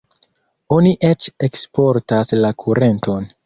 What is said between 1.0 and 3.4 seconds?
eĉ eksportas la kurenton.